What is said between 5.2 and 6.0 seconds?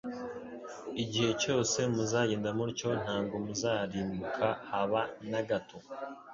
na gato.